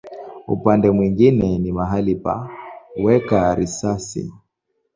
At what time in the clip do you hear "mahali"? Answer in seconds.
1.71-2.15